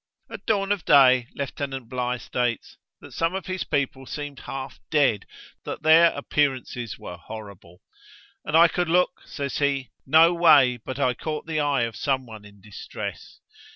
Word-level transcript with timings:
At 0.31 0.47
dawn 0.47 0.71
of 0.71 0.83
day, 0.83 1.27
Lieutenant 1.35 1.87
Bligh 1.87 2.17
states, 2.17 2.75
that 3.01 3.11
some 3.13 3.35
of 3.35 3.45
his 3.45 3.63
people 3.65 4.07
seemed 4.07 4.39
half 4.39 4.79
dead; 4.89 5.27
that 5.63 5.83
their 5.83 6.07
appearances 6.15 6.97
were 6.97 7.17
horrible; 7.17 7.81
'and 8.43 8.57
I 8.57 8.67
could 8.67 8.89
look,' 8.89 9.21
says 9.27 9.59
he, 9.59 9.91
'no 10.07 10.33
way, 10.33 10.77
but 10.77 10.97
I 10.97 11.13
caught 11.13 11.45
the 11.45 11.59
eye 11.59 11.83
of 11.83 11.95
some 11.95 12.25
one 12.25 12.45
in 12.45 12.61
distress. 12.61 13.41